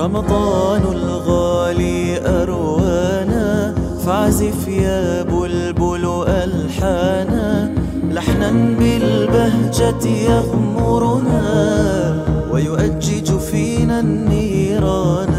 رمضان 0.00 0.82
الغالي 0.82 2.20
أروانا 2.42 3.74
فاعزف 4.06 4.68
يا 4.68 5.22
بلبل 5.22 6.24
ألحانا. 6.28 7.74
لحنا 8.08 8.50
بالبهجة 8.50 10.04
يغمرنا 10.08 11.42
ويؤجج 12.52 13.38
فينا 13.38 14.00
النيران. 14.00 15.34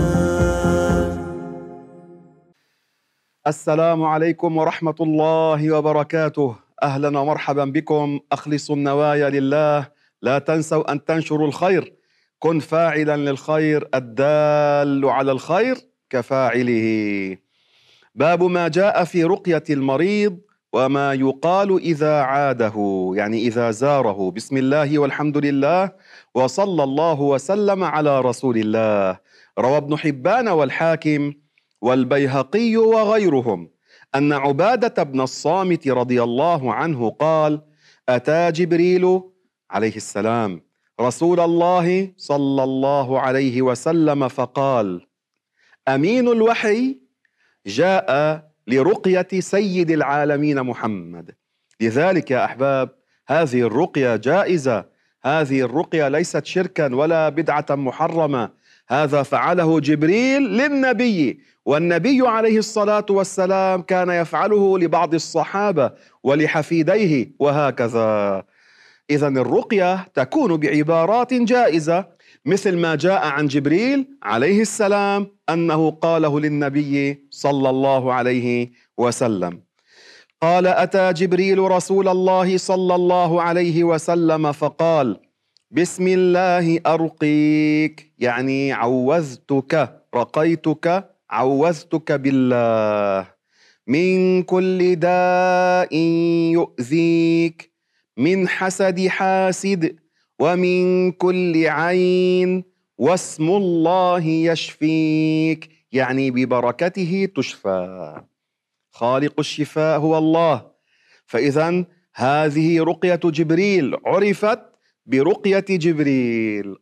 السلام 3.47 4.03
عليكم 4.03 4.57
ورحمة 4.57 4.95
الله 5.01 5.71
وبركاته. 5.71 6.55
أهلا 6.83 7.19
ومرحبا 7.19 7.65
بكم. 7.65 8.19
أخلصوا 8.31 8.75
النوايا 8.75 9.29
لله. 9.29 9.87
لا 10.21 10.39
تنسوا 10.39 10.91
أن 10.91 11.05
تنشروا 11.05 11.47
الخير. 11.47 12.00
كن 12.41 12.59
فاعلا 12.59 13.17
للخير 13.17 13.89
الدال 13.95 15.05
على 15.09 15.31
الخير 15.31 15.77
كفاعله. 16.09 17.37
باب 18.15 18.43
ما 18.43 18.67
جاء 18.67 19.03
في 19.03 19.23
رقية 19.23 19.63
المريض 19.69 20.39
وما 20.73 21.13
يقال 21.13 21.77
إذا 21.77 22.21
عاده 22.21 23.11
يعني 23.15 23.37
إذا 23.47 23.71
زاره. 23.71 24.31
بسم 24.31 24.57
الله 24.57 24.99
والحمد 24.99 25.37
لله 25.37 25.91
وصلى 26.35 26.83
الله 26.83 27.21
وسلم 27.21 27.83
على 27.83 28.21
رسول 28.21 28.57
الله. 28.57 29.19
روى 29.59 29.77
ابن 29.77 29.97
حبان 29.97 30.47
والحاكم 30.47 31.33
والبيهقي 31.81 32.77
وغيرهم 32.77 33.69
أن 34.15 34.33
عبادة 34.33 35.03
بن 35.03 35.21
الصامت 35.21 35.87
رضي 35.87 36.23
الله 36.23 36.73
عنه 36.73 37.09
قال 37.09 37.61
أتى 38.09 38.51
جبريل 38.51 39.21
عليه 39.71 39.95
السلام 39.95 40.70
رسول 40.99 41.39
الله 41.39 42.11
صلى 42.17 42.63
الله 42.63 43.19
عليه 43.19 43.61
وسلم 43.61 44.27
فقال 44.27 45.07
أمين 45.87 46.27
الوحي 46.27 46.97
جاء 47.65 48.41
لرقية 48.67 49.27
سيد 49.39 49.91
العالمين 49.91 50.61
محمد. 50.63 51.31
لذلك 51.81 52.31
يا 52.31 52.45
أحباب 52.45 52.89
هذه 53.27 53.61
الرقية 53.61 54.15
جائزة. 54.15 54.85
هذه 55.23 55.61
الرقية 55.61 56.07
ليست 56.07 56.45
شركا 56.45 56.95
ولا 56.95 57.29
بدعة 57.29 57.65
محرمة. 57.69 58.49
هذا 58.89 59.23
فعله 59.23 59.79
جبريل 59.79 60.41
للنبي 60.41 61.39
والنبي 61.65 62.27
عليه 62.27 62.57
الصلاة 62.57 63.05
والسلام 63.09 63.81
كان 63.81 64.09
يفعله 64.09 64.79
لبعض 64.79 65.13
الصحابة 65.13 65.91
ولحفيديه 66.23 67.31
وهكذا. 67.39 68.43
إذا 69.11 69.27
الرقية 69.27 70.07
تكون 70.13 70.57
بعبارات 70.57 71.33
جائزة 71.33 72.05
مثل 72.45 72.77
ما 72.77 72.95
جاء 72.95 73.21
عن 73.27 73.47
جبريل 73.47 74.07
عليه 74.23 74.61
السلام 74.61 75.27
أنه 75.49 75.91
قاله 75.91 76.39
للنبي 76.39 77.27
صلى 77.29 77.69
الله 77.69 78.13
عليه 78.13 78.71
وسلم. 78.97 79.53
قال 80.41 80.67
أتى 80.67 81.13
جبريل 81.13 81.59
رسول 81.59 82.07
الله 82.07 82.57
صلى 82.57 82.95
الله 82.95 83.41
عليه 83.41 83.83
وسلم 83.83 84.51
فقال 84.51 85.19
بسم 85.71 86.07
الله 86.07 86.79
أرقيك 86.87 88.13
يعني 88.19 88.71
عوذتك 88.71 90.01
رقيتك 90.15 90.85
عوذتك 91.29 92.11
بالله 92.11 93.27
من 93.87 94.43
كل 94.43 94.95
داء 94.95 95.95
يؤذيك 96.57 97.70
من 98.21 98.47
حسد 98.47 99.07
حاسد 99.07 99.95
ومن 100.39 101.11
كل 101.11 101.67
عين 101.67 102.63
واسم 102.97 103.49
الله 103.49 104.23
يشفيك 104.25 105.69
يعني 105.91 106.31
ببركته 106.31 107.29
تشفى. 107.35 108.21
خالق 108.91 109.39
الشفاء 109.39 109.99
هو 109.99 110.17
الله. 110.17 110.71
فاذا 111.25 111.85
هذه 112.15 112.83
رقية 112.83 113.19
جبريل 113.25 113.95
عرفت 114.05 114.59
برقية 115.05 115.65
جبريل. 115.69 116.75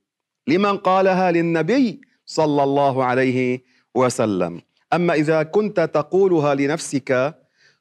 لمن 0.48 0.78
قالها 0.78 1.32
للنبي 1.32 2.02
صلى 2.26 2.64
الله 2.64 3.04
عليه 3.04 3.64
وسلم. 3.96 4.62
أما 4.94 5.14
إذا 5.14 5.44
كنت 5.44 5.80
تقولها 5.80 6.56
لنفسك 6.56 7.36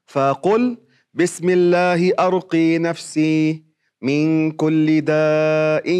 فقل 0.06 0.78
بسم 1.15 1.51
الله 1.51 2.13
أرقي 2.21 2.79
نفسي 2.79 3.63
من 4.03 4.51
كل 4.51 5.01
داء 5.01 5.91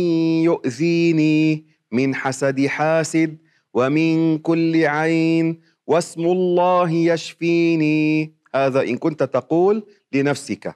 يؤذيني 0.45 1.67
من 1.93 2.15
حسد 2.15 2.67
حاسد 2.67 3.39
ومن 3.75 4.39
كل 4.39 4.85
عين 4.87 5.61
واسم 5.87 6.21
الله 6.27 6.91
يشفيني. 6.91 8.35
هذا 8.55 8.83
إن 8.83 8.97
كنت 8.97 9.23
تقول 9.23 9.83
لنفسك. 10.13 10.75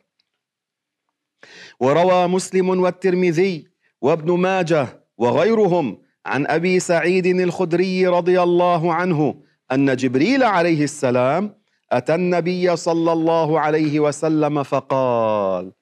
وروى 1.81 2.27
مسلم 2.29 2.69
والترمذي 2.69 3.67
وابن 4.01 4.33
ماجه 4.39 5.05
وغيرهم 5.19 5.99
عن 6.27 6.47
أبي 6.47 6.81
سعيد 6.81 7.27
الخدري 7.27 8.07
رضي 8.07 8.43
الله 8.43 8.93
عنه 8.95 9.35
أن 9.73 9.97
جبريل 9.97 10.43
عليه 10.43 10.85
السلام 10.85 11.62
أتى 11.93 12.15
النبي 12.15 12.77
صلى 12.77 13.13
الله 13.13 13.61
عليه 13.61 14.01
وسلم 14.01 14.63
فقال 14.63 15.73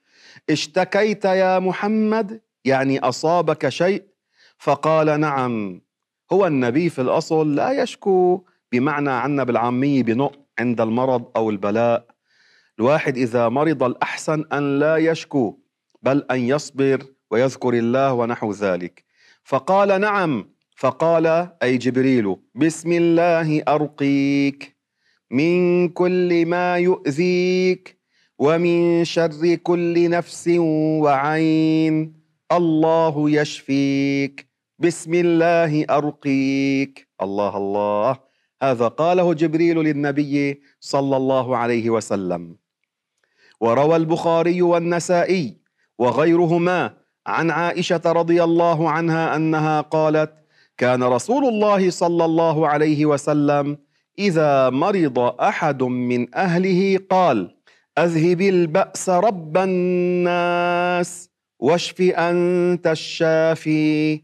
اشتكيت 0.51 1.25
يا 1.25 1.59
محمد؟ 1.59 2.41
يعني 2.65 2.99
أصابك 2.99 3.69
شيء؟ 3.69 4.05
فقال 4.59 5.21
نعم. 5.21 5.81
هو 6.33 6.47
النبي 6.47 6.89
في 6.89 7.01
الأصل 7.01 7.55
لا 7.55 7.83
يشكو 7.83 8.45
بمعنى 8.73 9.11
عنا 9.11 9.45
بالعاميه 9.45 10.03
بنق 10.03 10.33
عند 10.59 10.81
المرض 10.81 11.25
أو 11.37 11.51
البلاء. 11.51 12.07
الواحد 12.79 13.17
إذا 13.17 13.49
مرض 13.49 13.83
الأحسن 13.83 14.45
أن 14.53 14.79
لا 14.79 14.97
يشكو 14.97 15.59
بل 16.03 16.27
أن 16.31 16.41
يصبر 16.41 17.03
ويذكر 17.31 17.75
الله 17.75 18.13
ونحو 18.13 18.53
ذلك. 18.53 19.05
فقال 19.45 20.01
نعم. 20.01 20.51
فقال 20.77 21.27
أي 21.63 21.77
جبريل 21.79 22.37
بسم 22.55 22.93
الله 22.93 23.63
أرقيك. 23.69 24.80
من 25.31 25.89
كل 25.89 26.47
ما 26.47 26.77
يؤذيك 26.77 27.99
ومن 28.39 29.05
شر 29.05 29.55
كل 29.55 30.11
نفس 30.11 30.49
وعين. 31.05 32.21
الله 32.53 33.31
يشفيك. 33.31 34.49
بسم 34.79 35.15
الله 35.15 35.87
أرقيك. 35.91 37.09
الله 37.23 37.57
الله. 37.57 38.19
هذا 38.63 38.89
قاله 38.89 39.35
جبريل 39.35 39.77
للنبي 39.79 40.63
صلى 40.81 41.17
الله 41.17 41.57
عليه 41.57 41.91
وسلم. 41.91 42.57
وروى 43.61 43.97
البخاري 43.97 44.63
والنسائي 44.63 45.57
وغيرهما 45.99 46.95
عن 47.27 47.51
عائشة 47.51 48.01
رضي 48.07 48.45
الله 48.45 48.91
عنها 48.91 49.37
أنها 49.37 49.81
قالت 49.81 50.33
كان 50.77 51.03
رسول 51.03 51.45
الله 51.45 51.91
صلى 51.91 52.25
الله 52.25 52.69
عليه 52.69 53.07
وسلم 53.07 53.79
إذا 54.19 54.71
مرض 54.71 55.19
أحد 55.19 55.83
من 55.83 56.35
أهله 56.35 57.01
قال 57.11 57.55
أذهب 57.99 58.41
البأس 58.41 59.09
رب 59.09 59.57
الناس 59.57 61.31
واشف 61.59 62.01
أنت 62.01 62.87
الشافي 62.87 64.23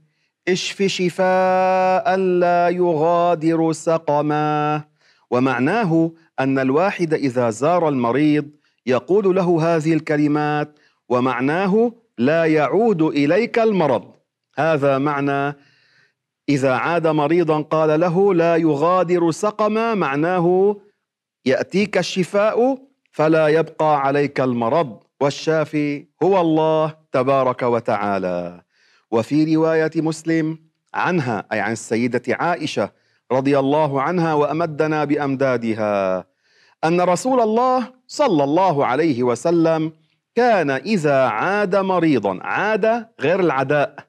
اشف 0.48 0.82
شفاء 0.82 2.16
لا 2.16 2.68
يغادر 2.68 3.72
سقما. 3.72 4.84
ومعناه 5.30 6.10
أن 6.40 6.58
الواحد 6.58 7.14
إذا 7.14 7.50
زار 7.50 7.88
المريض 7.88 8.46
يقول 8.86 9.36
له 9.36 9.76
هذه 9.76 9.92
الكلمات 9.92 10.78
ومعناه 11.08 11.92
لا 12.18 12.44
يعود 12.44 13.02
إليك 13.02 13.58
المرض. 13.58 14.04
هذا 14.56 14.98
معنى 14.98 15.56
إذا 16.48 16.72
عاد 16.72 17.06
مريضا 17.06 17.60
قال 17.60 18.00
له 18.00 18.34
لا 18.34 18.56
يغادر 18.56 19.30
سقما 19.30 19.94
معناه 19.94 20.76
يأتيك 21.46 21.98
الشفاء 21.98 22.78
فلا 23.12 23.48
يبقى 23.48 24.00
عليك 24.00 24.40
المرض. 24.40 24.98
والشافي 25.20 26.06
هو 26.22 26.40
الله 26.40 26.94
تبارك 27.12 27.62
وتعالى. 27.62 28.60
وفي 29.10 29.56
رواية 29.56 29.90
مسلم 29.96 30.58
عنها 30.94 31.44
أي 31.52 31.60
عن 31.60 31.72
السيدة 31.72 32.22
عائشة 32.28 32.90
رضي 33.32 33.58
الله 33.58 34.02
عنها 34.02 34.34
وأمدنا 34.34 35.04
بأمدادها 35.04 36.24
أن 36.84 37.00
رسول 37.00 37.40
الله 37.40 37.92
صلى 38.06 38.44
الله 38.44 38.86
عليه 38.86 39.22
وسلم 39.22 39.92
كان 40.34 40.70
إذا 40.70 41.26
عاد 41.26 41.76
مريضا 41.76 42.38
عاد 42.42 43.06
غير 43.20 43.40
العداء 43.40 44.05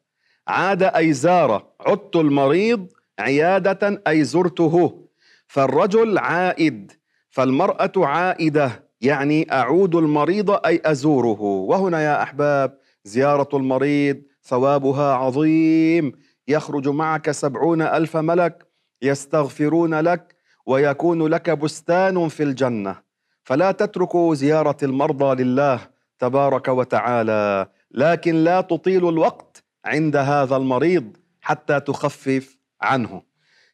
عاد 0.48 0.84
أي 0.84 1.14
زار 1.14 1.66
عدت 1.80 2.16
المريض 2.16 2.88
عيادة 3.20 4.02
أي 4.08 4.24
زرته. 4.24 5.04
فالرجل 5.48 6.18
عائد 6.18 6.92
فالمرأة 7.30 7.92
عائدة 7.98 8.84
يعني 9.02 9.52
أعود 9.52 9.96
المريض 9.96 10.52
أي 10.52 10.82
أزوره. 10.86 11.42
وهنا 11.42 12.02
يا 12.02 12.24
أحباب 12.24 12.78
زيارة 13.04 13.50
المريض 13.54 14.22
ثوابها 14.44 15.14
عظيم. 15.14 16.12
يخرج 16.48 16.88
معك 16.90 17.32
سبعون 17.32 17.82
ألف 17.82 18.18
ملك 18.18 18.68
يستغفرون 19.02 20.00
لك 20.00 20.36
ويكون 20.66 21.28
لك 21.28 21.50
بستان 21.50 22.28
في 22.28 22.44
الجنة. 22.44 22.96
فلا 23.44 23.72
تتركوا 23.72 24.36
زيارة 24.36 24.78
المرضى 24.84 25.44
لله 25.44 25.80
تبارك 26.20 26.68
وتعالى 26.68 27.68
لكن 27.92 28.36
لا 28.36 28.62
تطيل 28.62 29.10
الوقت 29.10 29.64
عند 29.88 30.16
هذا 30.16 30.56
المريض 30.56 31.18
حتى 31.42 31.80
تخفف 31.80 32.58
عنه. 32.82 33.22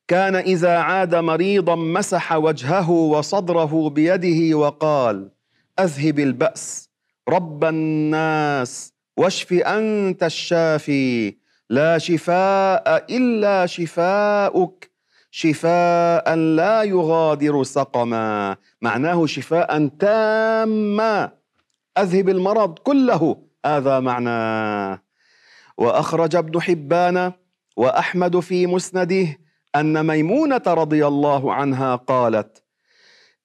كان 0.07 0.35
إذا 0.35 0.77
عاد 0.77 1.15
مريضا 1.15 1.75
مسح 1.75 2.33
وجهه 2.33 2.89
وصدره 2.89 3.89
بيده 3.89 4.57
وقال 4.57 5.31
أذهب 5.79 6.19
البأس 6.19 6.89
رب 7.29 7.63
الناس 7.63 8.93
واشف 9.17 9.53
أنت 9.53 10.23
الشافي 10.23 11.37
لا 11.69 11.97
شفاء 11.97 13.05
إلا 13.09 13.65
شفاؤك 13.65 14.91
شفاء 15.31 16.35
لا 16.35 16.83
يغادر 16.83 17.63
سقما. 17.63 18.57
معناه 18.81 19.25
شفاء 19.25 19.87
تاما. 19.87 21.31
أذهب 21.97 22.29
المرض 22.29 22.79
كله. 22.79 23.37
هذا 23.65 23.99
معناه. 23.99 25.02
وأخرج 25.77 26.35
ابن 26.35 26.61
حبان 26.61 27.31
وأحمد 27.77 28.39
في 28.39 28.67
مسنده 28.67 29.37
أن 29.75 30.07
ميمونة 30.07 30.61
رضي 30.67 31.07
الله 31.07 31.53
عنها 31.53 31.95
قالت 31.95 32.63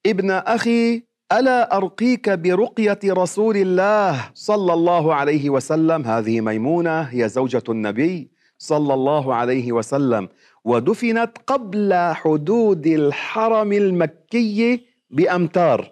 ابن 0.05 0.31
أخي 0.31 1.03
ألا 1.31 1.77
أرقيك 1.77 2.29
برقية 2.29 2.99
رسول 3.05 3.57
الله 3.57 4.31
صلى 4.33 4.73
الله 4.73 5.15
عليه 5.15 5.49
وسلم؟ 5.49 6.05
هذه 6.05 6.41
ميمونة 6.41 7.01
هي 7.01 7.29
زوجة 7.29 7.63
النبي 7.69 8.31
صلى 8.57 8.93
الله 8.93 9.35
عليه 9.35 9.71
وسلم 9.71 10.29
ودفنت 10.65 11.31
قبل 11.47 11.93
حدود 12.13 12.87
الحرم 12.87 13.71
المكي 13.73 14.85
بأمتار 15.09 15.91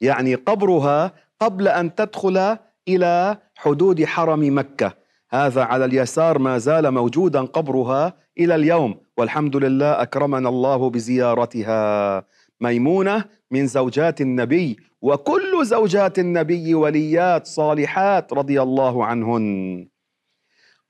يعني 0.00 0.34
قبرها 0.34 1.12
قبل 1.40 1.68
أن 1.68 1.94
تدخل 1.94 2.56
إلى 2.88 3.38
حدود 3.56 4.04
حرم 4.04 4.58
مكة. 4.58 5.03
هذا 5.34 5.62
على 5.62 5.84
اليسار 5.84 6.38
ما 6.38 6.58
زال 6.58 6.90
موجودا 6.90 7.40
قبرها 7.40 8.14
إلى 8.38 8.54
اليوم. 8.54 8.94
والحمد 9.16 9.56
لله 9.56 10.02
أكرمنا 10.02 10.48
الله 10.48 10.90
بزيارتها. 10.90 12.24
ميمونة 12.60 13.24
من 13.50 13.66
زوجات 13.66 14.20
النبي 14.20 14.76
وكل 15.02 15.66
زوجات 15.66 16.18
النبي 16.18 16.74
وليات 16.74 17.46
صالحات 17.46 18.32
رضي 18.32 18.62
الله 18.62 19.04
عنهن. 19.04 19.88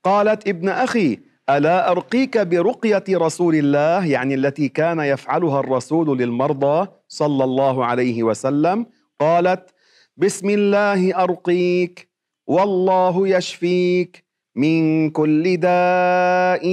قالت 0.03 0.47
ابن 0.47 0.69
أخي 0.69 1.19
ألا 1.49 1.91
أرقيك 1.91 2.37
برقية 2.37 3.03
رسول 3.09 3.55
الله؟ 3.55 4.05
يعني 4.05 4.35
التي 4.35 4.69
كان 4.69 4.99
يفعلها 4.99 5.59
الرسول 5.59 6.17
للمرضى 6.17 6.87
صلى 7.07 7.43
الله 7.43 7.85
عليه 7.85 8.23
وسلم. 8.23 8.85
قالت 9.19 9.69
بسم 10.17 10.49
الله 10.49 11.23
أرقيك 11.23 12.09
والله 12.47 13.27
يشفيك. 13.27 14.24
من 14.55 15.09
كل 15.09 15.57
داء 15.57 16.63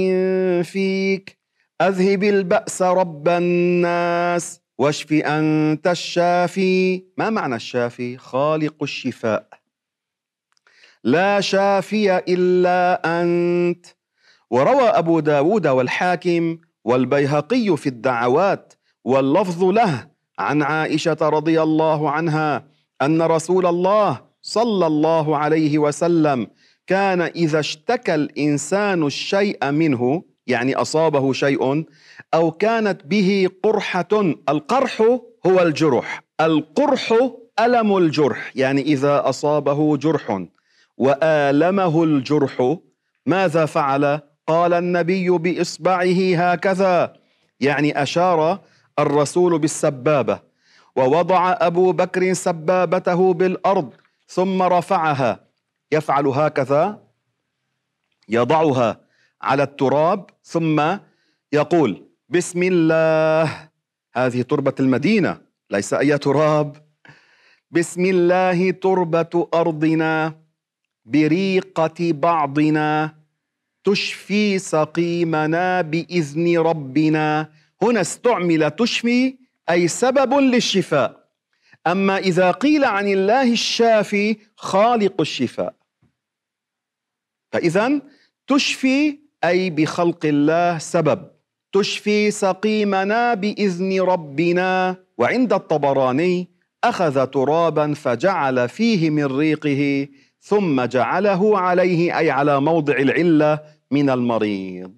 فيك. 0.63 1.37
أذهب 1.81 2.23
البأس 2.23 2.81
رب 2.81 3.27
الناس 3.27 4.61
واشف 4.77 5.13
أنت 5.13 5.87
الشافي. 5.87 7.03
ما 7.17 7.29
معنى 7.29 7.55
الشافي؟ 7.55 8.17
خالق 8.17 8.83
الشفاء. 8.83 9.47
لا 11.03 11.41
شافي 11.41 12.17
إلا 12.17 13.01
أنت. 13.21 13.85
وروى 14.51 14.89
أبو 14.89 15.19
داود 15.19 15.67
والحاكم 15.67 16.57
والبيهقي 16.83 17.77
في 17.77 17.87
الدعوات 17.89 18.73
واللفظ 19.03 19.63
له 19.63 20.07
عن 20.39 20.61
عائشة 20.61 21.17
رضي 21.21 21.61
الله 21.61 22.11
عنها 22.11 22.67
أن 23.01 23.21
رسول 23.21 23.65
الله 23.65 24.21
صلى 24.41 24.87
الله 24.87 25.37
عليه 25.37 25.77
وسلم 25.77 26.47
كان 26.87 27.21
إذا 27.21 27.59
اشتكى 27.59 28.15
الإنسان 28.15 29.05
الشيء 29.05 29.71
منه 29.71 30.23
يعني 30.47 30.75
أصابه 30.75 31.33
شيء 31.33 31.85
أو 32.33 32.51
كانت 32.51 33.05
به 33.05 33.49
قرحة 33.63 34.35
القرح 34.49 35.01
هو 35.45 35.61
الجرح. 35.61 36.23
القرح 36.41 37.13
ألم 37.59 37.97
الجرح 37.97 38.51
يعني 38.55 38.81
إذا 38.81 39.29
أصابه 39.29 39.97
جرح 39.97 40.45
وآلمه 40.97 42.03
الجرح 42.03 42.77
ماذا 43.25 43.65
فعل؟ 43.65 44.19
قال 44.47 44.73
النبي 44.73 45.29
بإصبعه 45.29 46.35
هكذا 46.35 47.13
يعني 47.59 48.03
أشار 48.03 48.59
الرسول 48.99 49.59
بالسبابة 49.59 50.39
ووضع 50.95 51.55
أبو 51.59 51.91
بكر 51.91 52.33
سبابته 52.33 53.33
بالأرض 53.33 53.93
ثم 54.27 54.61
رفعها. 54.61 55.39
يفعل 55.93 56.27
هكذا 56.27 57.03
يضعها 58.29 58.99
على 59.41 59.63
التراب 59.63 60.29
ثم 60.43 60.97
يقول 61.51 62.03
بسم 62.29 62.63
الله. 62.63 63.69
هذه 64.15 64.41
تربة 64.41 64.73
المدينة 64.79 65.37
ليس 65.69 65.93
أي 65.93 66.17
تراب. 66.17 66.77
بسم 67.71 68.05
الله 68.05 68.71
تربة 68.71 69.47
أرضنا 69.53 70.35
بريقة 71.05 71.99
بعضنا 71.99 73.15
تشفي 73.83 74.59
سقيمنا 74.59 75.81
بإذن 75.81 76.57
ربنا. 76.57 77.49
هنا 77.81 78.01
استعمل 78.01 78.71
تشفي 78.71 79.37
أي 79.69 79.87
سبب 79.87 80.33
للشفاء. 80.33 81.23
أما 81.87 82.17
إذا 82.17 82.51
قيل 82.51 82.85
عن 82.85 83.07
الله 83.07 83.51
الشافي 83.51 84.37
خالق 84.55 85.21
الشفاء. 85.21 85.73
فاذا 87.53 88.01
تشفي 88.47 89.19
أي 89.43 89.69
بخلق 89.69 90.25
الله 90.25 90.77
سبب. 90.77 91.19
تشفي 91.71 92.31
سقيمنا 92.31 93.33
بإذن 93.33 94.01
ربنا. 94.01 94.95
وعند 95.17 95.53
الطبراني 95.53 96.49
أخذ 96.83 97.25
ترابا 97.25 97.93
فجعل 97.93 98.69
فيه 98.69 99.09
من 99.09 99.25
ريقه 99.25 100.07
ثم 100.39 100.85
جعله 100.85 101.59
عليه 101.59 102.17
أي 102.17 102.31
على 102.31 102.61
موضع 102.61 102.97
العلة 102.97 103.59
من 103.91 104.09
المريض. 104.09 104.93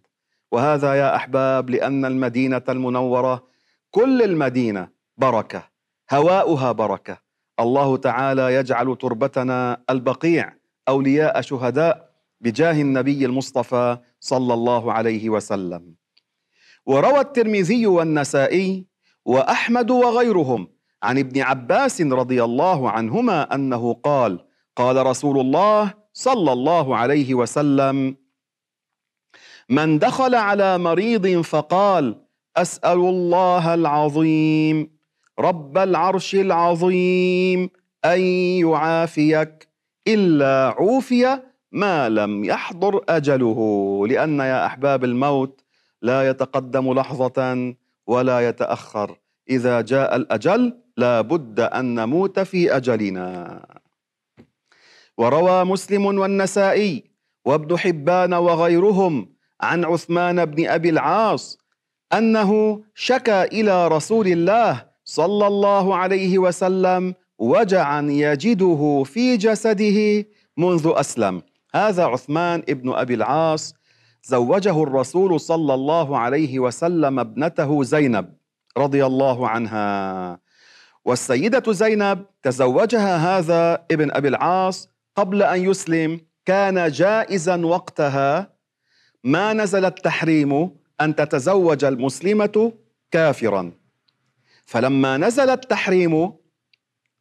وهذا 0.52 0.94
يا 0.94 1.16
أحباب 1.16 1.70
لأن 1.70 2.06
المدينة 2.06 2.62
المنورة 2.70 3.48
كل 3.92 4.22
المدينة 4.22 4.88
بركة 5.18 5.64
هواؤها 6.12 6.72
بركة. 6.72 7.18
الله 7.60 7.98
تعالى 7.98 8.54
يجعل 8.54 8.98
تربتنا 8.98 9.82
البقيع 9.90 10.54
أولياء 10.88 11.42
شهداء 11.42 12.15
بجاه 12.42 12.82
النبي 12.82 13.26
المصطفى 13.26 13.98
صلى 14.20 14.54
الله 14.54 14.94
عليه 14.94 15.30
وسلم. 15.30 15.96
وروى 16.86 17.20
الترمذي 17.20 17.88
والنسائي 17.88 18.86
وأحمد 19.26 19.92
وغيرهم 19.92 20.68
عن 21.04 21.18
ابن 21.18 21.42
عباس 21.42 22.02
رضي 22.02 22.44
الله 22.44 22.90
عنهما 22.92 23.56
أنه 23.56 23.94
قال 23.94 24.40
قال 24.76 25.06
رسول 25.06 25.40
الله 25.40 25.94
صلى 26.14 26.54
الله 26.54 26.96
عليه 26.98 27.34
وسلم 27.34 28.16
من 29.70 30.00
دخل 30.00 30.36
على 30.36 30.78
مريض 30.78 31.42
فقال 31.42 32.22
أسأل 32.58 33.00
الله 33.00 33.74
العظيم 33.74 34.98
رب 35.40 35.78
العرش 35.78 36.36
العظيم 36.36 37.70
أن 38.06 38.20
يعافيك 38.62 39.70
إلا 40.08 40.76
عوفي 40.80 41.42
ما 41.76 42.10
لم 42.10 42.44
يحضر 42.44 43.04
أجله 43.10 43.60
لأن 44.08 44.40
يا 44.40 44.66
أحباب 44.66 45.04
الموت 45.04 45.62
لا 46.02 46.30
يتقدم 46.30 46.94
لحظة 46.94 47.76
ولا 48.08 48.50
يتأخر. 48.50 49.18
إذا 49.50 49.82
جاء 49.82 50.16
الأجل 50.16 50.74
لا 50.98 51.22
بد 51.22 51.60
أن 51.60 51.96
نموت 51.96 52.40
في 52.40 52.78
أجلنا. 52.78 53.66
وروى 55.18 55.64
مسلم 55.64 56.06
والنسائي 56.06 57.04
وابن 57.46 57.78
حبان 57.78 58.34
وغيرهم 58.34 59.30
عن 59.62 59.86
عثمان 59.86 60.46
بن 60.46 60.68
أبي 60.68 60.90
العاص 60.90 61.58
أنه 62.14 62.82
شكا 62.96 63.44
إلى 63.44 63.88
رسول 63.88 64.28
الله 64.28 64.86
صلى 65.06 65.48
الله 65.48 65.96
عليه 65.96 66.40
وسلم 66.40 67.14
وجعا 67.40 68.02
يجده 68.02 69.04
في 69.06 69.38
جسده 69.38 70.26
منذ 70.58 70.92
أسلم. 70.96 71.42
هذا 71.76 72.04
عثمان 72.04 72.64
ابن 72.70 72.94
أبي 72.94 73.14
العاص 73.14 73.74
زوجه 74.24 74.84
الرسول 74.84 75.40
صلى 75.40 75.74
الله 75.74 76.18
عليه 76.18 76.60
وسلم 76.60 77.20
ابنته 77.20 77.84
زينب 77.84 78.34
رضي 78.78 79.06
الله 79.06 79.50
عنها. 79.50 80.40
والسيدة 81.06 81.72
زينب 81.74 82.26
تزوجها 82.44 83.38
هذا 83.38 83.86
ابن 83.92 84.12
أبي 84.12 84.28
العاص 84.28 84.90
قبل 85.16 85.44
أن 85.44 85.70
يسلم. 85.70 86.22
كان 86.46 86.92
جائزا 86.92 87.66
وقتها. 87.66 88.54
ما 89.24 89.54
نزل 89.54 89.86
التحريم 89.86 90.72
أن 91.02 91.16
تتزوج 91.16 91.84
المسلمة 91.84 92.74
كافرا. 93.12 93.72
فلما 94.66 95.18
نزل 95.18 95.50
التحريم 95.50 96.34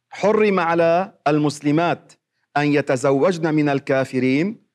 حرم 0.09 0.59
على 0.59 1.13
المسلمات. 1.27 2.13
أن 2.57 2.73
يتزوجن 2.73 3.53
من 3.53 3.69
الكافرين. 3.69 4.65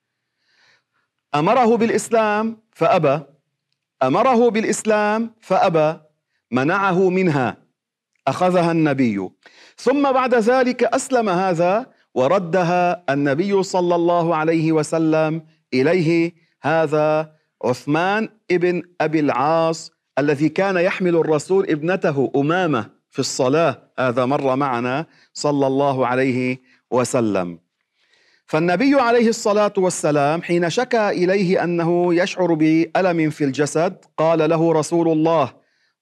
أمره 1.35 1.77
بالإسلام 1.77 2.59
فأبى. 2.73 3.21
أمره 4.03 4.51
بالإسلام 4.51 5.35
فأبى. 5.41 6.01
منعه 6.51 7.11
منها. 7.11 7.57
أخذها 8.27 8.73
النبي. 8.73 9.29
ثم 9.77 10.13
بعد 10.13 10.35
ذلك 10.35 10.85
أسلم 10.85 11.29
هذا 11.29 11.87
وردها 12.15 13.05
النبي 13.11 13.63
صلى 13.63 13.95
الله 13.95 14.37
عليه 14.37 14.73
وسلم 14.73 15.43
إليه 15.75 16.33
هذا 16.63 17.33
عثمان 17.65 18.29
ابن 18.51 18.83
أبي 19.01 19.21
العاص 19.21 19.93
الذي 20.19 20.49
كان 20.49 20.77
يحمل 20.77 21.17
الرسول 21.17 21.71
ابنته 21.71 22.33
أمامة 22.37 22.91
في 23.11 23.19
الصلاة. 23.19 23.83
هذا 23.99 24.25
مر 24.25 24.57
معنا 24.57 25.07
صلى 25.35 25.67
الله 25.67 26.07
عليه 26.07 26.59
وسلم. 26.91 27.59
فالنبي 28.50 28.95
عليه 28.95 29.28
الصلاة 29.28 29.73
والسلام 29.78 30.42
حين 30.42 30.71
شكى 30.71 31.09
إليه 31.09 31.64
أنه 31.64 32.14
يشعر 32.14 32.54
بألم 32.54 33.30
في 33.30 33.45
الجسد 33.45 33.97
قال 34.16 34.50
له 34.50 34.73
رسول 34.73 35.09
الله 35.09 35.52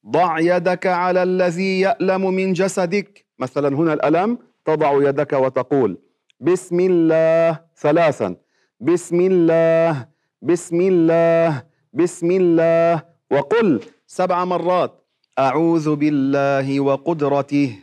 ضع 0.06 0.38
يدك 0.38 0.86
على 0.86 1.22
الذي 1.22 1.80
يألم 1.80 2.34
من 2.34 2.52
جسدك. 2.52 3.26
مثلا 3.38 3.76
هنا 3.76 3.92
الألم 3.92 4.38
تضع 4.64 5.08
يدك 5.08 5.32
وتقول 5.32 5.98
بسم 6.40 6.80
الله 6.80 7.60
ثلاثا 7.76 8.36
بسم 8.80 9.20
الله 9.20 10.06
بسم 10.42 10.80
الله 10.80 11.62
بسم 11.92 12.30
الله. 12.30 13.02
وقل 13.30 13.80
سبع 14.06 14.44
مرات 14.44 15.04
أعوذ 15.38 15.96
بالله 15.96 16.80
وقدرته 16.80 17.78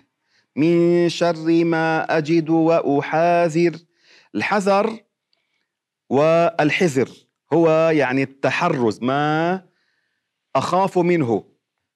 من 0.55 1.09
شر 1.09 1.63
ما 1.65 2.17
أجد 2.17 2.49
وأحاذر. 2.49 3.84
الحذر 4.35 4.99
والحذر 6.09 7.09
هو 7.53 7.89
يعني 7.89 8.23
التحرز 8.23 8.99
ما 9.03 9.61
أخاف 10.55 10.97
منه. 10.97 11.43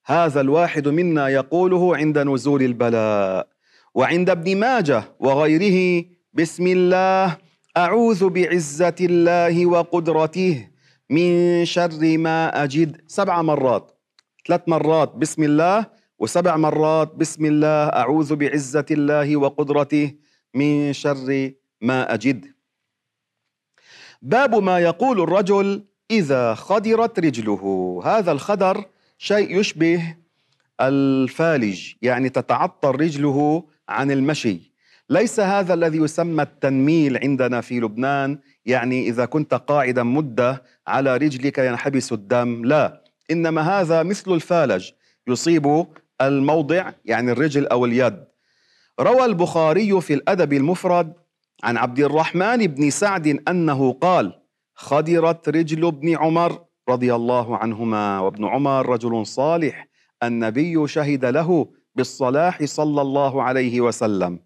هذا 0.06 0.40
الواحد 0.40 0.88
منا 0.88 1.28
يقوله 1.28 1.96
عند 1.96 2.18
نزول 2.18 2.62
البلاء. 2.62 3.48
وعند 3.94 4.30
ابن 4.30 4.56
ماجه 4.56 5.04
وغيره 5.20 6.04
بسم 6.32 6.66
الله 6.66 7.36
أعوذ 7.76 8.28
بعزة 8.28 8.94
الله 9.00 9.66
وقدرته 9.66 10.70
من 11.10 11.64
شر 11.64 12.18
ما 12.18 12.64
أجد. 12.64 13.00
سبع 13.06 13.42
مرات 13.42 14.00
ثلاث 14.46 14.62
مرات 14.66 15.14
بسم 15.14 15.42
الله 15.42 15.86
وسبع 16.18 16.56
مرات 16.56 17.14
بسم 17.14 17.44
الله 17.44 17.88
أعوذ 17.88 18.36
بعزة 18.36 18.86
الله 18.90 19.36
وقدرته 19.36 20.14
من 20.54 20.92
شر 20.92 21.52
ما 21.80 22.14
أجد. 22.14 22.52
باب 24.22 24.54
ما 24.54 24.78
يقول 24.78 25.20
الرجل 25.20 25.84
إذا 26.10 26.54
خدرت 26.54 27.18
رجله. 27.18 28.02
هذا 28.04 28.32
الخدر 28.32 28.84
شيء 29.18 29.60
يشبه 29.60 30.16
الفالج 30.80 31.92
يعني 32.02 32.28
تتعطر 32.28 33.00
رجله 33.00 33.64
عن 33.88 34.10
المشي. 34.10 34.72
ليس 35.10 35.40
هذا 35.40 35.74
الذي 35.74 35.98
يسمى 35.98 36.42
التنميل 36.42 37.18
عندنا 37.18 37.60
في 37.60 37.80
لبنان 37.80 38.38
يعني 38.66 39.08
إذا 39.08 39.24
كنت 39.24 39.54
قاعدا 39.54 40.02
مدة 40.02 40.62
على 40.86 41.16
رجلك 41.16 41.58
ينحبس 41.58 42.12
الدم. 42.12 42.64
لا 42.64 43.04
إنما 43.30 43.80
هذا 43.80 44.02
مثل 44.02 44.32
الفالج 44.32 44.90
يصيب 45.26 45.86
الموضع 46.20 46.90
يعني 47.04 47.32
الرجل 47.32 47.66
أو 47.66 47.84
اليد. 47.84 48.24
روى 49.00 49.24
البخاري 49.24 50.00
في 50.00 50.14
الأدب 50.14 50.52
المفرد 50.52 51.12
عن 51.64 51.76
عبد 51.76 51.98
الرحمن 51.98 52.66
بن 52.66 52.90
سعد 52.90 53.26
أنه 53.48 53.92
قال 53.92 54.32
خدرت 54.74 55.48
رجل 55.48 55.86
ابن 55.86 56.16
عمر 56.16 56.64
رضي 56.88 57.14
الله 57.14 57.56
عنهما 57.56 58.20
وابن 58.20 58.44
عمر 58.44 58.88
رجل 58.88 59.26
صالح 59.26 59.88
النبي 60.22 60.88
شهد 60.88 61.24
له 61.24 61.68
بالصلاح 61.94 62.64
صلى 62.64 63.00
الله 63.02 63.42
عليه 63.42 63.80
وسلم. 63.80 64.40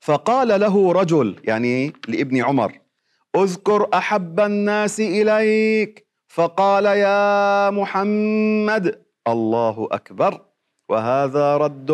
فقال 0.00 0.60
له 0.60 0.92
رجل 0.92 1.36
يعني 1.44 1.92
لابن 2.08 2.42
عمر 2.42 2.78
اذكر 3.36 3.88
أحب 3.94 4.40
الناس 4.40 5.00
إليك 5.00 6.06
فقال 6.28 6.84
يا 6.84 7.70
محمد 7.70 9.02
الله 9.28 9.88
أكبر 9.92 10.40
وهذا 10.88 11.56
رد 11.56 11.90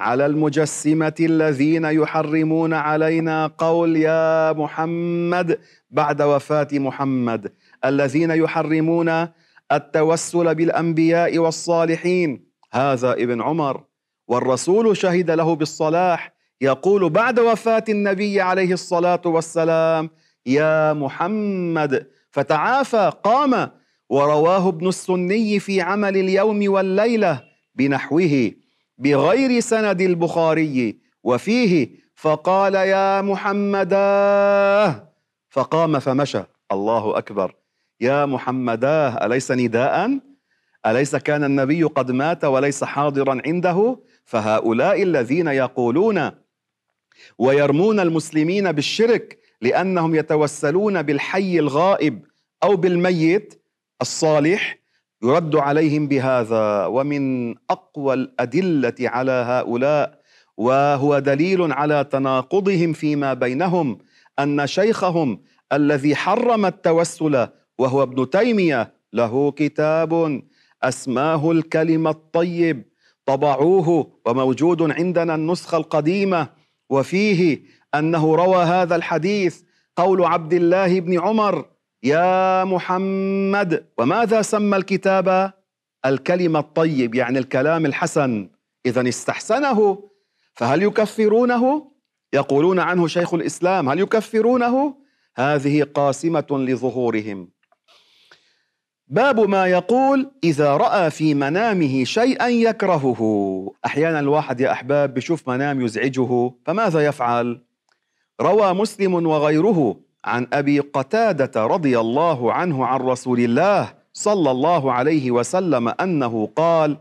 على 0.00 0.26
المجسمة 0.26 1.14
الذين 1.20 1.84
يحرمون 1.84 2.74
علينا 2.74 3.46
قول 3.46 3.96
يا 3.96 4.52
محمد 4.52 5.58
بعد 5.90 6.22
وفاة 6.22 6.68
محمد. 6.72 7.52
الذين 7.84 8.30
يحرمون 8.30 9.28
التوسل 9.72 10.54
بالأنبياء 10.54 11.38
والصالحين. 11.38 12.44
هذا 12.72 13.12
ابن 13.12 13.42
عمر. 13.42 13.84
والرسول 14.28 14.96
شهد 14.96 15.30
له 15.30 15.54
بالصلاح. 15.54 16.32
يقول 16.60 17.10
بعد 17.10 17.40
وفاة 17.40 17.84
النبي 17.88 18.40
عليه 18.40 18.72
الصلاة 18.72 19.22
والسلام 19.24 20.10
يا 20.46 20.92
محمد 20.92 22.06
فتعافى 22.30 23.12
قام. 23.24 23.70
ورواه 24.10 24.68
ابن 24.68 24.88
السني 24.88 25.58
في 25.58 25.80
عمل 25.80 26.16
اليوم 26.16 26.72
والليلة 26.72 27.42
بنحوه. 27.74 28.52
بغير 29.00 29.60
سند 29.60 30.00
البخاري 30.00 30.98
وفيه 31.24 31.88
فقال 32.14 32.74
يا 32.74 33.22
محمدا 33.22 35.08
فقام 35.50 35.98
فمشى. 35.98 36.42
الله 36.72 37.18
أكبر. 37.18 37.54
يا 38.00 38.26
محمدا 38.26 39.26
أليس 39.26 39.52
نداء؟ 39.52 40.18
أليس 40.86 41.16
كان 41.16 41.44
النبي 41.44 41.82
قد 41.82 42.10
مات 42.10 42.44
وليس 42.44 42.84
حاضرا 42.84 43.42
عنده؟ 43.46 43.98
فهؤلاء 44.24 45.02
الذين 45.02 45.48
يقولون 45.48 46.30
ويرمون 47.38 48.00
المسلمين 48.00 48.72
بالشرك 48.72 49.38
لأنهم 49.60 50.14
يتوسلون 50.14 51.02
بالحي 51.02 51.58
الغائب 51.58 52.24
أو 52.62 52.76
بالميت 52.76 53.62
الصالح 54.02 54.79
يرد 55.22 55.56
عليهم 55.56 56.08
بهذا 56.08 56.86
ومن 56.86 57.54
أقوى 57.70 58.14
الأدلة 58.14 58.94
على 59.00 59.32
هؤلاء 59.32 60.20
وهو 60.56 61.18
دليل 61.18 61.72
على 61.72 62.04
تناقضهم 62.04 62.92
فيما 62.92 63.34
بينهم 63.34 63.98
أن 64.38 64.66
شيخهم 64.66 65.40
الذي 65.72 66.16
حرم 66.16 66.66
التوسل 66.66 67.48
وهو 67.78 68.02
ابن 68.02 68.30
تيمية 68.30 68.92
له 69.12 69.50
كتاب 69.50 70.42
أسماه 70.82 71.50
الكلم 71.50 72.08
الطيب 72.08 72.84
طبعوه 73.26 74.12
وموجود 74.26 74.90
عندنا 74.90 75.34
النسخة 75.34 75.76
القديمة 75.76 76.48
وفيه 76.90 77.62
أنه 77.94 78.34
روى 78.34 78.64
هذا 78.64 78.96
الحديث 78.96 79.62
قول 79.96 80.24
عبد 80.24 80.52
الله 80.52 81.00
بن 81.00 81.20
عمر 81.20 81.64
يا 82.02 82.64
محمد 82.64 83.86
وماذا 83.98 84.42
سمى 84.42 84.76
الكتاب؟ 84.76 85.52
الكلمة 86.06 86.58
الطيب 86.58 87.14
يعني 87.14 87.38
الكلام 87.38 87.86
الحسن. 87.86 88.50
إذا 88.86 89.08
استحسنه. 89.08 90.10
فهل 90.54 90.82
يكفرونه؟ 90.82 91.92
يقولون 92.32 92.78
عنه 92.78 93.06
شيخ 93.06 93.34
الإسلام. 93.34 93.88
هل 93.88 94.00
يكفرونه؟ 94.00 94.94
هذه 95.36 95.82
قاسمة 95.82 96.46
لظهورهم. 96.50 97.48
باب 99.08 99.40
ما 99.40 99.66
يقول 99.66 100.30
إذا 100.44 100.76
رأى 100.76 101.10
في 101.10 101.34
منامه 101.34 102.04
شيئا 102.04 102.48
يكرهه. 102.48 103.20
أحيانا 103.86 104.20
الواحد 104.20 104.60
يا 104.60 104.72
أحباب 104.72 105.14
بشوف 105.14 105.48
منام 105.48 105.80
يزعجه 105.80 106.52
فماذا 106.66 107.06
يفعل؟ 107.06 107.64
روى 108.40 108.72
مسلم 108.72 109.26
وغيره. 109.26 110.09
عن 110.24 110.46
أبي 110.52 110.80
قتادة 110.80 111.66
رضي 111.66 112.00
الله 112.00 112.52
عنه 112.52 112.86
عن 112.86 113.00
رسول 113.00 113.40
الله 113.40 113.94
صلى 114.12 114.50
الله 114.50 114.92
عليه 114.92 115.30
وسلم 115.30 115.88
أنه 115.88 116.48
قال 116.56 116.96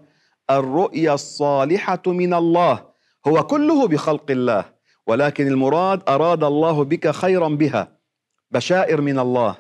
الرؤيا 0.50 1.14
الصالحة 1.14 2.02
من 2.08 2.34
الله 2.34 2.86
هو 3.28 3.44
كله 3.44 3.88
بخلق 3.88 4.32
الله 4.32 4.66
ولكن 5.08 5.48
المراد 5.48 6.02
أراد 6.10 6.44
الله 6.44 6.84
بك 6.84 7.10
خيرا 7.12 7.50
بها 7.50 7.88
بشائر 8.52 9.02
من 9.02 9.20
الله. 9.20 9.56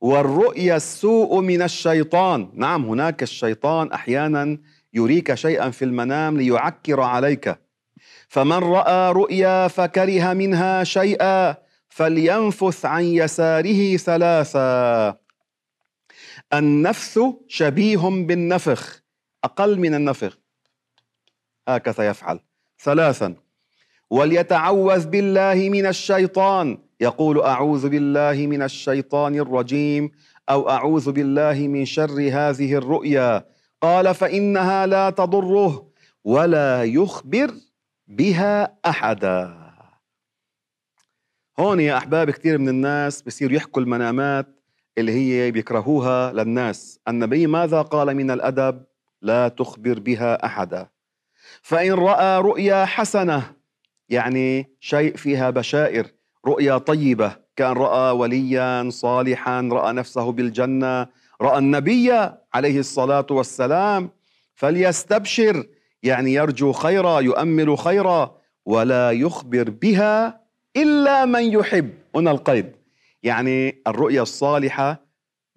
والرؤيا 0.00 0.76
السوء 0.76 1.40
من 1.40 1.62
الشيطان. 1.62 2.50
نعم 2.54 2.84
هناك 2.84 3.22
الشيطان 3.22 3.92
أحيانا 3.92 4.58
يريك 4.92 5.34
شيئا 5.34 5.70
في 5.70 5.84
المنام 5.84 6.36
ليعكر 6.36 7.00
عليك. 7.00 7.58
فمن 8.28 8.58
رأى 8.58 9.12
رؤيا 9.12 9.68
فكره 9.68 10.32
منها 10.32 10.84
شيئا 10.84 11.56
فلينفث 11.90 12.84
عن 12.84 13.04
يساره 13.04 13.96
ثلاثا. 13.96 15.16
النفث 16.54 17.18
شبيه 17.48 17.98
بالنفخ 17.98 19.02
أقل 19.44 19.78
من 19.78 19.94
النفخ. 19.94 20.38
هكذا 21.68 22.06
يفعل. 22.06 22.40
ثلاثا 22.82 23.34
وليتعوذ 24.10 25.06
بالله 25.06 25.68
من 25.68 25.86
الشيطان. 25.86 26.78
يقول 27.00 27.40
أعوذ 27.40 27.88
بالله 27.88 28.46
من 28.46 28.62
الشيطان 28.62 29.34
الرجيم 29.34 30.10
أو 30.48 30.70
أعوذ 30.70 31.12
بالله 31.12 31.68
من 31.68 31.84
شر 31.84 32.30
هذه 32.32 32.74
الرؤيا. 32.74 33.46
قال 33.82 34.14
فإنها 34.14 34.86
لا 34.86 35.10
تضره 35.10 35.90
ولا 36.24 36.84
يخبر 36.84 37.50
بها 38.08 38.78
أحدا. 38.86 39.59
هون 41.60 41.80
يا 41.80 41.96
أحباب 41.96 42.30
كثير 42.30 42.58
من 42.58 42.68
الناس 42.68 43.22
بصير 43.22 43.52
يحكوا 43.52 43.82
المنامات 43.82 44.46
اللي 44.98 45.12
هي 45.12 45.50
بيكرهوها 45.50 46.32
للناس. 46.32 47.00
النبي 47.08 47.46
ماذا 47.46 47.82
قال 47.82 48.14
من 48.14 48.30
الأدب؟ 48.30 48.84
لا 49.22 49.48
تخبر 49.48 49.98
بها 49.98 50.46
أحدا. 50.46 50.88
فإن 51.62 51.92
رأى 51.92 52.40
رؤيا 52.40 52.84
حسنة 52.84 53.42
يعني 54.08 54.76
شيء 54.80 55.16
فيها 55.16 55.50
بشائر 55.50 56.06
رؤيا 56.46 56.78
طيبة. 56.78 57.36
كان 57.56 57.72
رأى 57.72 58.10
وليا 58.16 58.90
صالحا 58.90 59.60
رأى 59.72 59.92
نفسه 59.92 60.32
بالجنة 60.32 61.06
رأى 61.42 61.58
النبي 61.58 62.12
عليه 62.54 62.78
الصلاة 62.78 63.26
والسلام 63.30 64.10
فليستبشر 64.54 65.66
يعني 66.02 66.34
يرجو 66.34 66.72
خيرا 66.72 67.20
يؤمل 67.20 67.78
خيرا 67.78 68.36
ولا 68.66 69.10
يخبر 69.10 69.70
بها 69.70 70.39
إلا 70.76 71.24
من 71.24 71.42
يحب. 71.52 71.90
هنا 72.14 72.30
القيد. 72.30 72.72
يعني 73.22 73.82
الرؤيا 73.86 74.22
الصالحة 74.22 75.06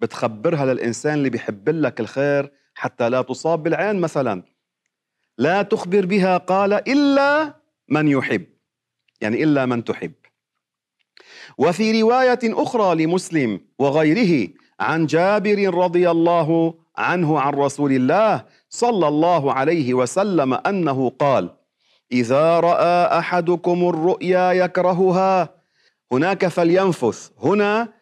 بتخبرها 0.00 0.64
للإنسان 0.66 1.14
اللي 1.14 1.30
بيحب 1.30 1.68
لك 1.68 2.00
الخير 2.00 2.52
حتى 2.74 3.08
لا 3.08 3.22
تصاب 3.22 3.62
بالعين 3.62 4.00
مثلا. 4.00 4.42
لا 5.38 5.62
تخبر 5.62 6.06
بها 6.06 6.36
قال 6.36 6.72
إلا 6.72 7.54
من 7.88 8.08
يحب. 8.08 8.46
يعني 9.20 9.42
إلا 9.42 9.66
من 9.66 9.84
تحب. 9.84 10.12
وفي 11.58 12.02
رواية 12.02 12.38
أخرى 12.44 13.04
لمسلم 13.04 13.60
وغيره 13.78 14.48
عن 14.80 15.06
جابر 15.06 15.74
رضي 15.74 16.10
الله 16.10 16.74
عنه 16.96 17.40
عن 17.40 17.52
رسول 17.52 17.92
الله 17.92 18.44
صلى 18.68 19.08
الله 19.08 19.52
عليه 19.52 19.94
وسلم 19.94 20.54
أنه 20.54 21.10
قال 21.10 21.50
إذا 22.12 22.60
رأى 22.60 23.18
أحدكم 23.18 23.88
الرؤيا 23.88 24.52
يكرهها 24.52 25.54
هناك 26.12 26.46
فلينفث. 26.46 27.30
هنا 27.42 27.92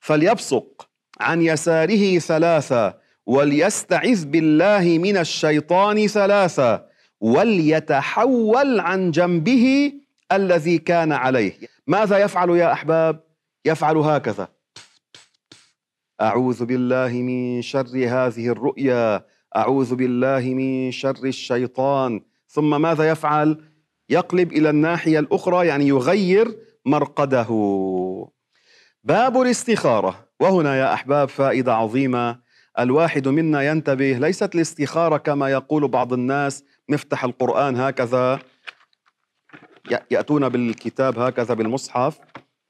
فليبصق. 0.00 0.88
عن 1.20 1.42
يساره 1.42 2.18
ثلاثة 2.18 2.94
وليستعذ 3.26 4.24
بالله 4.24 4.98
من 4.98 5.16
الشيطان 5.16 6.06
ثلاثة 6.06 6.84
وليتحول 7.20 8.80
عن 8.80 9.10
جنبه 9.10 9.92
الذي 10.32 10.78
كان 10.78 11.12
عليه. 11.12 11.58
ماذا 11.86 12.18
يفعل 12.18 12.50
يا 12.50 12.72
أحباب؟ 12.72 13.20
يفعل 13.64 13.96
هكذا. 13.96 14.48
أعوذ 16.20 16.64
بالله 16.64 17.12
من 17.12 17.62
شر 17.62 17.94
هذه 17.94 18.48
الرؤيا. 18.48 19.26
أعوذ 19.56 19.94
بالله 19.94 20.40
من 20.40 20.90
شر 20.90 21.24
الشيطان. 21.24 22.20
ثم 22.54 22.82
ماذا 22.82 23.08
يفعل؟ 23.08 23.64
يقلب 24.08 24.52
إلى 24.52 24.70
الناحية 24.70 25.18
الأخرى 25.18 25.66
يعني 25.66 25.88
يغير 25.88 26.56
مرقده. 26.86 27.48
باب 29.04 29.42
الاستخارة. 29.42 30.28
وهنا 30.40 30.76
يا 30.76 30.94
أحباب 30.94 31.28
فائدة 31.28 31.74
عظيمة. 31.74 32.40
الواحد 32.78 33.28
منا 33.28 33.62
ينتبه 33.62 34.12
ليست 34.12 34.54
الاستخارة 34.54 35.16
كما 35.16 35.50
يقول 35.50 35.88
بعض 35.88 36.12
الناس 36.12 36.64
نفتح 36.90 37.24
القرآن 37.24 37.76
هكذا 37.76 38.38
يأتون 40.10 40.48
بالكتاب 40.48 41.18
هكذا 41.18 41.54
بالمصحف 41.54 42.18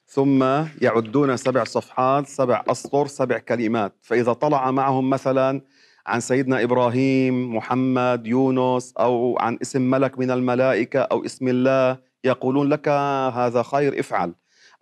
ثم 0.07 0.42
يعدون 0.83 1.37
سبع 1.37 1.64
صفحات 1.64 2.27
سبع 2.27 2.64
أسطر 2.68 3.07
سبع 3.07 3.38
كلمات. 3.38 3.97
فإذا 4.03 4.33
طلع 4.33 4.70
معهم 4.70 5.11
مثلا 5.11 5.61
عن 6.07 6.21
سيدنا 6.21 6.62
إبراهيم 6.62 7.57
محمد 7.57 8.27
يونس 8.27 8.95
أو 9.01 9.38
عن 9.40 9.59
اسم 9.62 9.90
ملك 9.90 10.19
من 10.19 10.31
الملائكة 10.31 11.01
أو 11.01 11.25
اسم 11.25 11.49
الله 11.49 11.99
يقولون 12.25 12.69
لك 12.69 12.88
هذا 13.35 13.62
خير 13.62 14.01
افعل. 14.01 14.35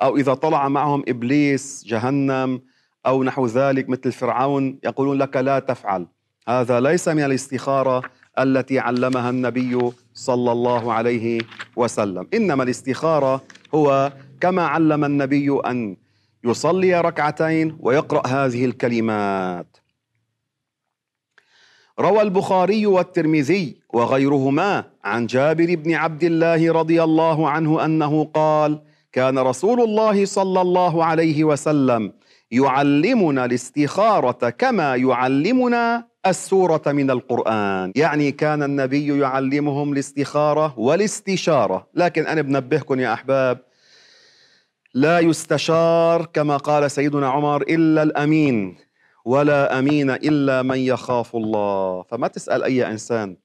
أو 0.03 0.17
إذا 0.17 0.35
طلع 0.35 0.69
معهم 0.69 1.03
إبليس 1.09 1.85
جهنم 1.87 2.61
أو 3.07 3.25
نحو 3.25 3.47
ذلك 3.47 3.89
مثل 3.89 4.13
فرعون 4.13 4.79
يقولون 4.85 5.19
لك 5.19 5.37
لا 5.37 5.59
تفعل. 5.59 6.07
هذا 6.49 6.81
ليس 6.81 7.09
من 7.09 7.25
الاستخارة 7.25 8.03
التي 8.39 8.79
علمها 8.79 9.31
النبي 9.31 9.91
صلى 10.15 10.53
الله 10.53 10.93
عليه 10.93 11.41
وسلم. 11.77 12.27
إنما 12.35 12.63
الاستخارة 12.63 13.43
هو 13.75 14.13
كما 14.41 14.67
علم 14.67 15.05
النبي 15.05 15.61
أن 15.67 15.97
يصلي 16.45 17.01
ركعتين 17.01 17.77
ويقرأ 17.81 18.27
هذه 18.27 18.65
الكلمات. 18.65 19.82
روى 22.01 22.23
البخاري 22.23 22.87
والترمذي 22.87 23.77
وغيرهما 23.93 24.85
عن 25.05 25.27
جابر 25.27 25.75
بن 25.75 25.95
عبد 25.95 26.25
الله 26.25 26.73
رضي 26.73 27.03
الله 27.03 27.49
عنه 27.49 27.85
أنه 27.85 28.25
قال 28.25 28.81
كان 29.13 29.39
رسول 29.39 29.81
الله 29.81 30.25
صلى 30.25 30.61
الله 30.61 31.05
عليه 31.05 31.45
وسلم 31.45 32.13
يعلمنا 32.51 33.45
الاستخارة 33.45 34.51
كما 34.51 34.97
يعلمنا 34.97 36.07
السورة 36.27 36.83
من 36.87 37.11
القرآن. 37.11 37.93
يعني 37.97 38.33
كان 38.33 38.63
النبي 38.63 39.19
يعلمهم 39.19 39.93
الاستخارة 39.93 40.79
والاستشارة. 40.79 41.87
لكن 41.95 42.27
أنا 42.27 42.43
بنبهكم 42.43 43.01
يا 43.01 43.13
أحباب 43.13 43.59
لا 44.95 45.19
يستشار 45.19 46.27
كما 46.33 46.57
قال 46.57 46.91
سيدنا 46.91 47.29
عمر 47.29 47.63
إلا 47.63 48.03
الأمين. 48.03 48.77
ولا 49.25 49.79
أمين 49.79 50.11
إلا 50.11 50.63
من 50.63 50.79
يخاف 50.79 51.37
الله. 51.37 52.03
فما 52.03 52.29
تسأل 52.29 52.63
أي 52.63 52.87
إنسان 52.87 53.37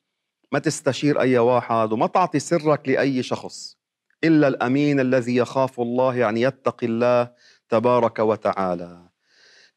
ما 0.52 0.60
تستشير 0.60 1.22
أي 1.22 1.38
واحد 1.38 1.94
وما 1.94 2.08
تعطي 2.08 2.40
سرك 2.40 2.90
لأي 2.90 3.24
شخص 3.24 3.78
إلا 4.24 4.48
الأمين 4.48 5.00
الذي 5.00 5.36
يخاف 5.36 5.80
الله 5.80 6.16
يعني 6.16 6.42
يتقي 6.42 6.88
الله 6.88 7.32
تبارك 7.70 8.20
وتعالى. 8.20 9.02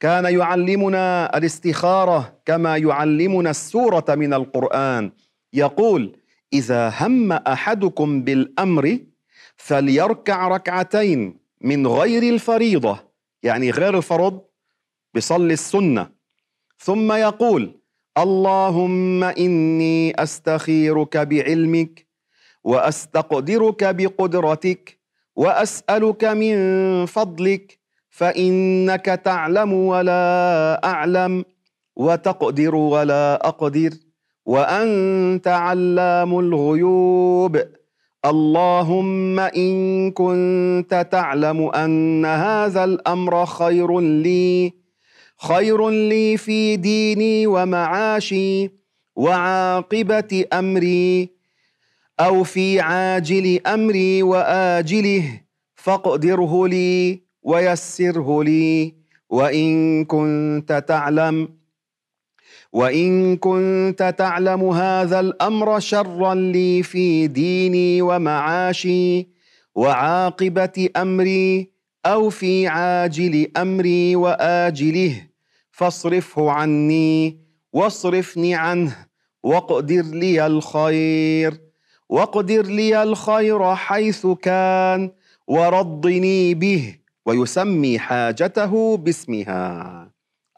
كان 0.01 0.25
يعلمنا 0.25 1.37
الاستخارة 1.39 2.41
كما 2.45 2.77
يعلمنا 2.77 3.51
السورة 3.51 4.05
من 4.09 4.35
القرآن. 4.35 5.13
يقول 5.53 6.17
إذا 6.53 6.93
هم 7.01 7.33
أحدكم 7.33 8.23
بالأمر 8.23 8.99
فليركع 9.57 10.49
ركعتين 10.49 11.39
من 11.61 11.87
غير 11.87 12.23
الفريضة. 12.23 12.99
يعني 13.43 13.71
غير 13.71 13.97
الفرض 13.97 14.41
بصلي 15.15 15.53
السنة. 15.53 16.09
ثم 16.79 17.13
يقول 17.13 17.81
اللهم 18.19 19.25
إني 19.25 20.23
أستخيرك 20.23 21.17
بعلمك 21.17 22.07
وأستقدرك 22.65 23.85
بقدرتك 23.95 24.99
وأسألك 25.37 26.25
من 26.25 26.57
فضلك 27.07 27.79
فإنك 28.11 29.05
تعلم 29.07 29.73
ولا 29.73 30.81
أعلم 30.85 31.45
وتقدر 31.97 32.75
ولا 32.75 33.49
أقدر 33.49 33.91
وأنت 34.47 35.49
علام 35.49 36.39
الغيوب. 36.39 37.61
اللهم 38.25 39.41
إن 39.41 40.11
كنت 40.11 41.07
تعلم 41.13 41.69
أن 41.69 42.25
هذا 42.25 42.85
الأمر 42.85 43.47
خير 43.47 44.01
لي 44.01 44.80
خير 45.43 45.91
لي 45.91 46.37
في 46.37 46.77
ديني 46.77 47.47
ومعاشي 47.47 48.71
وعاقبة 49.17 50.45
أمري 50.53 51.29
أو 52.21 52.45
في 52.45 52.81
عاجل 52.81 53.61
أمري 53.67 54.23
وآجله 54.23 55.41
فاقدره 55.75 56.69
لي 56.69 57.23
ويسره 57.43 58.43
لي 58.45 58.95
وإن 59.31 60.05
كنت 60.05 60.85
تعلم 60.89 61.49
وإن 62.73 63.37
كنت 63.37 64.15
تعلم 64.19 64.69
هذا 64.69 65.21
الأمر 65.21 65.81
شرا 65.81 66.35
لي 66.35 66.83
في 66.83 67.27
ديني 67.27 68.03
ومعاشي 68.03 69.29
وعاقبة 69.75 70.89
أمري 70.97 71.71
أو 72.07 72.31
في 72.31 72.67
عاجل 72.67 73.51
أمري 73.57 74.17
وآجله. 74.17 75.30
فاصرفه 75.81 76.51
عني 76.51 77.41
واصرفني 77.73 78.55
عنه 78.55 79.07
واقدر 79.43 80.03
لي 80.03 80.47
الخير 80.47 81.61
واقدر 82.09 82.63
لي 82.63 83.03
الخير 83.03 83.75
حيث 83.75 84.27
كان 84.27 85.11
ورضني 85.47 86.55
به 86.55 86.97
ويسمي 87.27 87.99
حاجته 87.99 88.97
باسمها. 88.97 90.11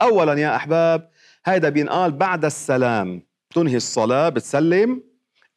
أولا 0.02 0.40
يا 0.40 0.56
أحباب 0.56 1.08
هيدا 1.44 1.68
بينقال 1.68 2.12
بعد 2.12 2.44
السلام. 2.44 3.22
تنهي 3.54 3.76
الصلاة 3.76 4.28
بتسلم. 4.28 5.02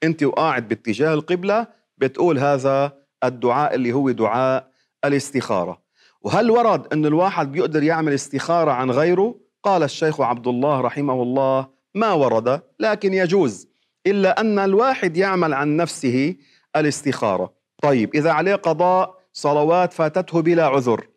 أنت 0.03 0.23
وقاعد 0.23 0.67
باتجاه 0.67 1.13
القبلة 1.13 1.67
بتقول 1.97 2.39
هذا 2.39 2.93
الدعاء 3.23 3.75
اللي 3.75 3.93
هو 3.93 4.11
دعاء 4.11 4.67
الاستخارة. 5.05 5.81
وهل 6.21 6.51
ورد 6.51 6.93
أن 6.93 7.05
الواحد 7.05 7.51
بيقدر 7.51 7.83
يعمل 7.83 8.13
استخارة 8.13 8.71
عن 8.71 8.91
غيره؟ 8.91 9.44
قال 9.65 9.83
الشيخ 9.83 10.21
عبد 10.21 10.47
الله 10.47 10.81
رحمه 10.81 11.23
الله 11.23 11.67
ما 11.95 12.13
ورد 12.13 12.61
لكن 12.79 13.13
يجوز 13.13 13.67
إلا 14.07 14.41
أن 14.41 14.59
الواحد 14.59 15.17
يعمل 15.17 15.53
عن 15.53 15.77
نفسه 15.77 16.35
الاستخارة. 16.75 17.53
طيب 17.81 18.15
إذا 18.15 18.31
عليه 18.31 18.55
قضاء 18.55 19.15
صلوات 19.33 19.93
فاتته 19.93 20.41
بلا 20.41 20.65
عذر. 20.65 21.07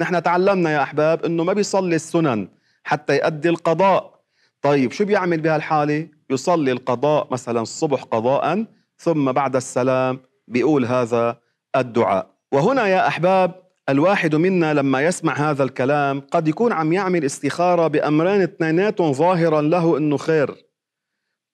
نحن 0.00 0.22
تعلمنا 0.22 0.70
يا 0.70 0.82
أحباب 0.82 1.24
أنه 1.24 1.44
ما 1.44 1.52
بيصلي 1.52 1.96
السنن 1.96 2.48
حتى 2.84 3.16
يؤدي 3.16 3.48
القضاء. 3.48 4.20
طيب 4.62 4.92
شو 4.92 5.04
بيعمل 5.04 5.40
بهالحالة؟ 5.40 6.08
يصلي 6.30 6.72
القضاء 6.72 7.28
مثلا 7.30 7.60
الصبح 7.60 8.02
قضاء 8.02 8.64
ثم 8.98 9.32
بعد 9.32 9.56
السلام 9.56 10.20
بيقول 10.48 10.84
هذا 10.84 11.36
الدعاء. 11.76 12.30
وهنا 12.52 12.86
يا 12.86 13.08
أحباب 13.08 13.69
الواحد 13.90 14.34
منا 14.34 14.74
لما 14.74 15.02
يسمع 15.02 15.50
هذا 15.50 15.64
الكلام 15.64 16.20
قد 16.20 16.48
يكون 16.48 16.72
عم 16.72 16.92
يعمل 16.92 17.24
استخارة 17.24 17.86
بأمرين 17.86 18.42
اثنيناتهم 18.42 19.12
ظاهرا 19.12 19.62
له 19.62 19.98
أنه 19.98 20.16
خير. 20.16 20.54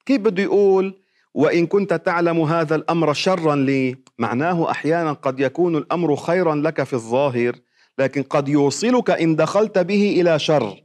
كيف 0.06 0.20
بده 0.20 0.42
يقول 0.42 0.94
وإن 1.34 1.66
كنت 1.66 1.94
تعلم 1.94 2.40
هذا 2.40 2.74
الأمر 2.74 3.12
شرا 3.12 3.56
لي 3.56 3.96
معناه 4.18 4.70
أحيانا 4.70 5.12
قد 5.12 5.40
يكون 5.40 5.76
الأمر 5.76 6.16
خيرا 6.16 6.54
لك 6.54 6.82
في 6.82 6.92
الظاهر 6.92 7.56
لكن 7.98 8.22
قد 8.22 8.48
يوصلك 8.48 9.10
إن 9.10 9.36
دخلت 9.36 9.78
به 9.78 10.20
إلى 10.20 10.38
شر. 10.38 10.82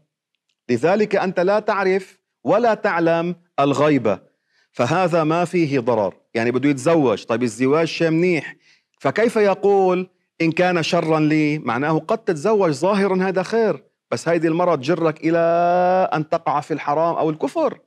لذلك 0.70 1.16
أنت 1.16 1.40
لا 1.40 1.60
تعرف 1.60 2.20
ولا 2.44 2.74
تعلم 2.74 3.36
الغيبة 3.60 4.20
فهذا 4.72 5.24
ما 5.24 5.46
فيه 5.46 5.80
ضرر. 5.80 6.14
يعني 6.34 6.52
بده 6.52 6.70
يتزوج 6.70 7.24
طيب 7.24 7.44
الزواج 7.44 7.88
شيء 7.88 8.10
منيح. 8.10 8.56
فكيف 9.00 9.36
يقول 9.36 10.08
إن 10.42 10.52
كان 10.52 10.84
شرا 10.84 11.20
لي 11.20 11.60
معناه 11.60 12.00
قد 12.00 12.18
تتزوج 12.18 12.72
ظاهرا 12.72 13.24
هذا 13.24 13.44
خير 13.44 13.84
بس 14.12 14.30
هيدي 14.30 14.48
المرة 14.48 14.76
تجرك 14.76 15.24
إلى 15.24 15.40
أن 16.14 16.30
تقع 16.30 16.60
في 16.60 16.74
الحرام 16.74 17.16
أو 17.16 17.30
الكفر. 17.30 17.80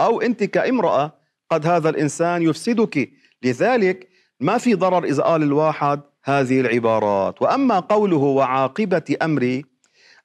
أو 0.00 0.20
أنت 0.20 0.44
كامرأة 0.44 1.12
قد 1.50 1.66
هذا 1.66 1.90
الإنسان 1.90 2.42
يفسدك. 2.42 3.10
لذلك 3.42 4.08
ما 4.40 4.58
في 4.58 4.74
ضرر 4.74 5.04
إذا 5.04 5.22
قال 5.22 5.42
الواحد 5.42 6.00
هذه 6.24 6.60
العبارات. 6.60 7.42
وأما 7.42 7.80
قوله 7.80 8.16
وعاقبة 8.16 9.16
أمري 9.22 9.64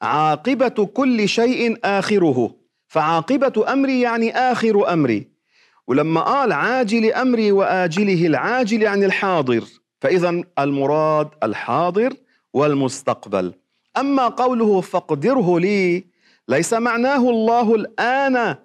عاقبة 0.01 0.85
كل 0.85 1.29
شيء 1.29 1.77
آخره. 1.83 2.55
فعاقبة 2.87 3.73
أمري 3.73 4.01
يعني 4.01 4.37
آخر 4.37 4.93
أمري. 4.93 5.27
ولما 5.87 6.21
قال 6.21 6.51
عاجل 6.51 7.13
أمري 7.13 7.51
وآجله 7.51 8.27
العاجل 8.27 8.81
يعني 8.81 9.05
الحاضر. 9.05 9.63
فإذا 10.01 10.43
المراد 10.59 11.29
الحاضر 11.43 12.13
والمستقبل. 12.53 13.53
أما 13.97 14.27
قوله 14.27 14.81
فاقدره 14.81 15.59
لي 15.59 16.05
ليس 16.47 16.73
معناه 16.73 17.29
الله 17.29 17.75
الآن 17.75 18.55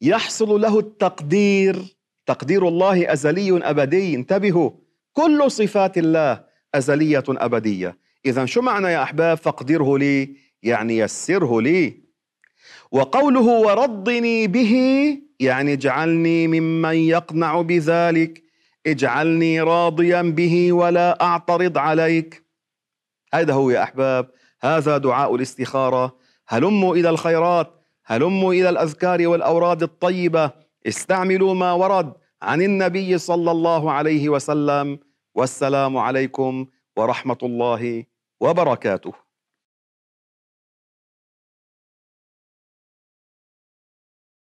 يحصل 0.00 0.60
له 0.60 0.78
التقدير. 0.78 1.96
تقدير 2.26 2.68
الله 2.68 3.12
أزلي 3.12 3.70
أبدي. 3.70 4.14
انتبهوا 4.14 4.70
كل 5.12 5.50
صفات 5.50 5.98
الله 5.98 6.44
أزلية 6.74 7.24
أبدية. 7.28 7.98
إذا 8.26 8.46
شو 8.46 8.60
معنى 8.60 8.88
يا 8.88 9.02
أحباب 9.02 9.36
فاقدره 9.38 9.98
لي؟ 9.98 10.36
يعني 10.62 10.98
يسره 10.98 11.60
لي. 11.60 12.02
وقوله 12.90 13.40
ورضني 13.40 14.46
به 14.46 14.74
يعني 15.40 15.72
اجعلني 15.72 16.48
ممن 16.48 16.94
يقنع 16.94 17.60
بذلك. 17.60 18.41
اجعلني 18.86 19.60
راضيا 19.60 20.22
به 20.22 20.72
ولا 20.72 21.22
أعترض 21.22 21.78
عليك. 21.78 22.46
هذا 23.34 23.54
هو 23.54 23.70
يا 23.70 23.82
أحباب 23.82 24.30
هذا 24.60 24.98
دعاء 24.98 25.34
الاستخارة. 25.34 26.16
هلموا 26.48 26.96
إلى 26.96 27.10
الخيرات 27.10 27.74
هلموا 28.06 28.54
إلى 28.54 28.68
الأذكار 28.68 29.26
والأوراد 29.26 29.82
الطيبة. 29.82 30.50
استعملوا 30.86 31.54
ما 31.54 31.72
ورد 31.72 32.12
عن 32.42 32.62
النبي 32.62 33.18
صلى 33.18 33.50
الله 33.50 33.92
عليه 33.92 34.28
وسلم. 34.28 34.98
والسلام 35.34 35.96
عليكم 35.96 36.66
ورحمة 36.96 37.38
الله 37.42 38.04
وبركاته. 38.40 39.21